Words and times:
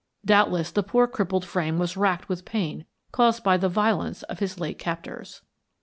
Doubtless 0.25 0.71
the 0.71 0.81
poor 0.81 1.05
crippled 1.05 1.45
frame 1.45 1.77
was 1.77 1.95
racked 1.95 2.27
with 2.27 2.39
the 2.39 2.45
pain 2.45 2.85
caused 3.11 3.43
by 3.43 3.55
the 3.57 3.69
violence 3.69 4.23
of 4.23 4.39
his 4.39 4.59
late 4.59 4.79
captors. 4.79 5.43